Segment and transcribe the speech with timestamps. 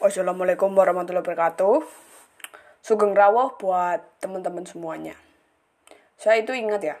[0.00, 1.84] Wassalamualaikum warahmatullahi wabarakatuh.
[2.80, 5.12] Sugeng rawuh buat teman-teman semuanya.
[6.16, 6.96] Saya itu ingat ya,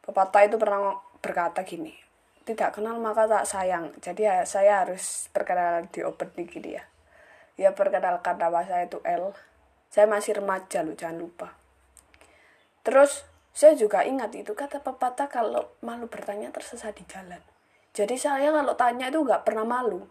[0.00, 1.92] pepatah itu pernah berkata gini,
[2.48, 3.92] tidak kenal maka tak sayang.
[4.00, 6.88] Jadi ya, saya harus perkenalan di opening gini ya.
[7.60, 9.36] Ya perkenalkan nama saya itu L.
[9.92, 11.52] Saya masih remaja loh, jangan lupa.
[12.88, 17.44] Terus saya juga ingat itu kata pepatah kalau malu bertanya tersesat di jalan.
[17.92, 20.08] Jadi saya kalau tanya itu nggak pernah malu.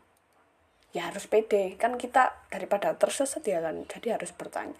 [0.93, 4.77] Ya harus pede, kan kita daripada tersesat ya kan, jadi harus bertanya.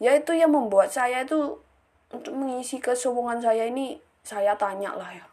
[0.00, 1.60] Ya itu yang membuat saya itu
[2.08, 5.28] untuk mengisi kesombongan saya ini saya tanya lah ya.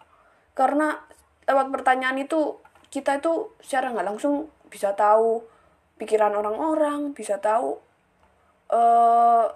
[0.54, 1.00] Karena
[1.48, 2.60] lewat pertanyaan itu
[2.92, 5.44] kita itu secara nggak langsung bisa tahu
[5.98, 7.78] pikiran orang-orang bisa tahu
[8.74, 9.48] uh,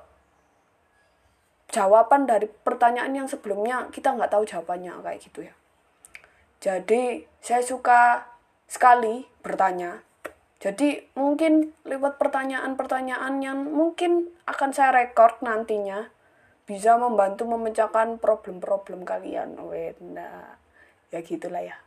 [1.68, 5.54] jawaban dari pertanyaan yang sebelumnya kita nggak tahu jawabannya kayak gitu ya.
[6.58, 8.26] Jadi saya suka
[8.66, 10.07] sekali bertanya
[10.58, 16.10] jadi mungkin lewat pertanyaan-pertanyaan yang mungkin akan saya record nantinya
[16.66, 19.56] bisa membantu memecahkan problem-problem kalian.
[20.18, 20.58] Nah,
[21.14, 21.78] ya gitulah ya.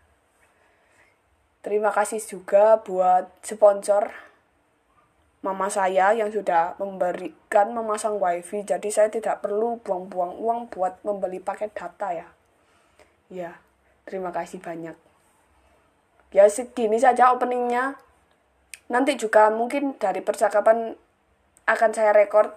[1.60, 4.08] Terima kasih juga buat sponsor
[5.44, 8.64] mama saya yang sudah memberikan memasang wifi.
[8.64, 12.28] Jadi saya tidak perlu buang-buang uang buat membeli paket data ya.
[13.28, 13.60] Ya
[14.06, 14.96] terima kasih banyak.
[16.30, 17.98] Ya segini saja openingnya
[18.90, 20.98] nanti juga mungkin dari percakapan
[21.64, 22.50] akan saya record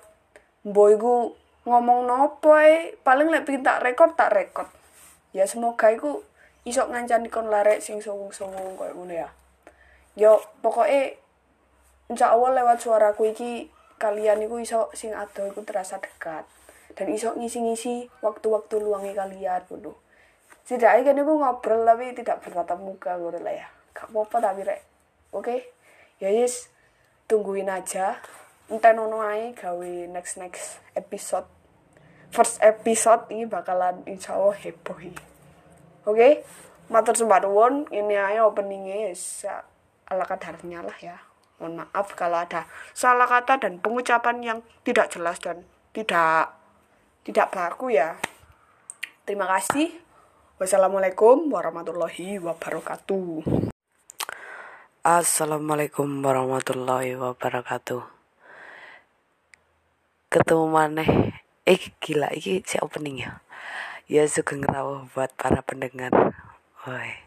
[0.65, 2.57] boygu ngomong nopo
[3.05, 4.67] paling lek pingin tak rekod tak rekod
[5.31, 6.25] ya semoga iku
[6.63, 9.29] isok ngancani kon larek sing songong-songong koyo ngono ya.
[10.15, 11.19] Yo pokoknya
[12.07, 13.67] insya Allah lewat suaraku iki
[13.99, 16.47] kalian iku iso sing ado iku terasa dekat.
[16.93, 19.97] Dan iso ngisi-ngisi waktu-waktu luangnya kalian dulu
[20.63, 23.67] setidaknya kan iku ngobrol tapi tidak bertatap muka gue lah ya.
[23.91, 24.81] Gak apa-apa tapi rek
[25.35, 25.43] oke?
[25.43, 25.59] okay?
[26.23, 26.71] Ya yes
[27.27, 28.15] tungguin aja.
[28.71, 31.45] Enten ono ae gawe next next episode.
[32.31, 35.11] First episode ini bakalan insya Allah heboh oke?
[36.07, 36.41] Okay?
[36.91, 37.15] matur
[37.47, 39.63] won ini aja openingnya ya
[40.09, 41.17] ala kadarnya lah ya.
[41.61, 45.63] Mohon maaf kalau ada salah kata dan pengucapan yang tidak jelas dan
[45.95, 46.53] tidak
[47.23, 48.19] tidak baku ya.
[49.23, 49.95] Terima kasih.
[50.59, 53.72] Wassalamualaikum warahmatullahi wabarakatuh
[55.03, 58.07] Assalamualaikum warahmatullahi wabarakatuh.
[60.31, 61.35] Ketemu maneh.
[61.67, 63.43] Eh gila ini si opening ya?
[64.07, 66.07] Ya sugeng rawuh buat para pendengar.
[66.87, 67.19] Woi.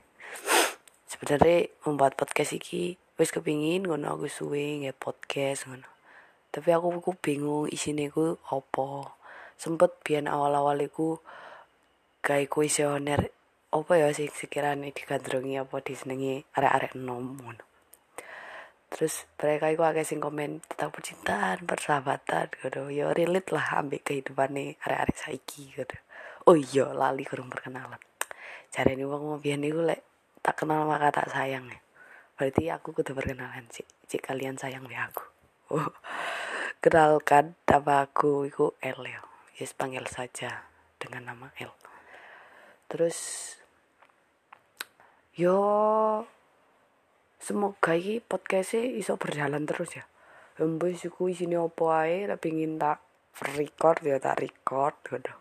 [1.05, 5.85] sebenarnya membuat podcast iki wis kepingin ngono aku suwe nge podcast ngono.
[6.49, 9.21] Tapi aku aku bingung isine ku opo.
[9.61, 11.21] Sempet biyen awal-awal iku
[12.25, 13.36] gawe kuesioner
[13.75, 17.65] apa ya sih sekiranya digandrungi apa disenengi arek-arek nom ngono.
[18.87, 24.55] Terus mereka itu agak sing komen tentang percintaan persahabatan gitu ya relate lah ambil kehidupan
[24.55, 25.97] nih arek-arek saiki gitu
[26.47, 27.99] oh iya lali kurang perkenalan.
[28.71, 30.01] Cari ini bang mau biar nih lek
[30.41, 31.81] tak kenal maka tak sayang ya.
[32.39, 35.25] Berarti aku kudu perkenalan sih cik kalian sayang deh aku.
[35.75, 35.91] Oh
[36.79, 39.21] kenalkan nama aku itu L ya.
[39.59, 40.71] Yes panggil saja
[41.03, 41.86] dengan nama L
[42.87, 43.19] terus
[45.37, 45.59] yo
[47.37, 50.05] semoga ini podcastnya iso berjalan terus ya.
[50.57, 53.05] Mbak suku isini opo ae tapi ingin tak
[53.53, 55.35] record ya tak record gitu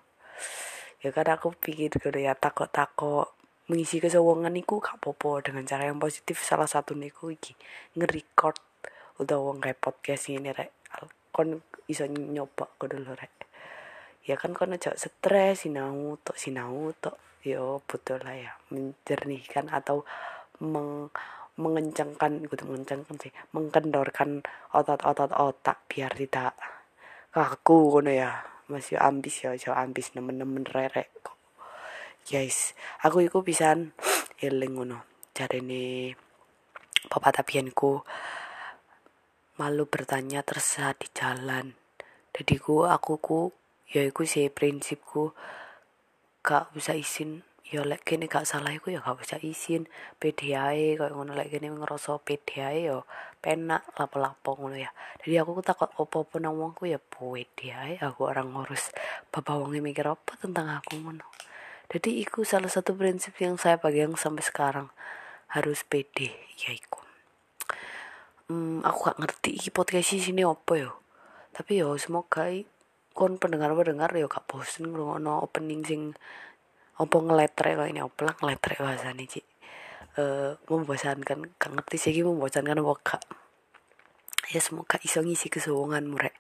[1.00, 3.32] ya kan aku pikir gitu ya takut takut
[3.66, 6.38] mengisi kesewongan iku gak popo dengan cara yang positif.
[6.42, 7.58] Salah satu niku iki
[7.98, 8.62] nge-record.
[9.18, 10.86] Udah wong kayak podcast ini rek.
[11.34, 13.45] Kon iso nyoba kudu lho rek
[14.26, 17.16] ya kan kon aja stres sinau tok sinau tok
[17.46, 18.52] yo betul lah ya.
[18.74, 20.02] Menjernihkan atau
[20.66, 21.14] meng
[21.56, 23.32] mengencangkan gitu mengencangkan sih.
[23.54, 24.42] Mengkendorkan
[24.74, 26.58] otot-otot otak biar tidak
[27.30, 28.42] kaku ngono ya.
[28.66, 31.38] Masih ambis ya jauh ambis nemen-nemen rerek kok.
[32.26, 32.74] Guys
[33.06, 33.94] aku iku pisan
[34.46, 35.00] eling ngono.
[35.36, 36.16] Ini
[37.12, 38.02] papa tapianku
[39.62, 41.76] malu bertanya tersesat di jalan.
[42.34, 43.40] Jadi ku aku ku
[43.90, 45.36] ya iku sih prinsipku
[46.46, 47.42] gak bisa izin.
[47.66, 49.90] Ya lek kene gak salah iku ya gak bisa izin.
[50.22, 53.02] Ae koyo ngono lek kene ngerasa pede ae ya
[53.42, 54.94] penak lapo-lapo ngono ya.
[55.26, 57.02] Jadi aku takut opo-opo nang wongku ya
[57.82, 58.94] ae aku orang ngurus
[59.34, 61.26] bapak wonge mikir apa tentang aku ngono.
[61.90, 64.88] Jadi iku salah satu prinsip yang saya pegang sampai sekarang
[65.50, 67.02] harus pede ya iku.
[68.46, 71.02] Hmm, aku gak ngerti iki podcast sini opo yo
[71.50, 72.52] tapi yo semoga
[73.16, 76.02] kon pendengar-pendengar yo gak bosen ngrungokno opening sing
[77.00, 79.42] apa ngeletre kok ini apa lah ngeletre bahasanya Ci
[80.20, 83.24] uh, membosankan gak ngerti sih membosankan apa gak.
[84.52, 86.36] Ya semoga iso ngisi kesowongan murek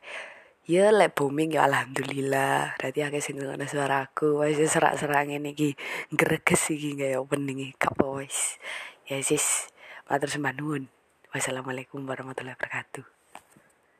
[0.65, 2.75] ya lek booming ya alhamdulillah.
[2.75, 5.79] Berarti akeh sing ngono suaraku wis serak-serak ngene iki.
[6.11, 8.59] Greges iki kaya opening gak apa wis.
[9.07, 9.71] Ya sis
[10.11, 10.91] matur sembah nuwun.
[11.31, 13.14] Wassalamualaikum warahmatullahi wabarakatuh